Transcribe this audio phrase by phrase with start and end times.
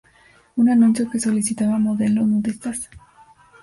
[0.55, 2.89] Un anuncio que solicitaba modelos nudistas.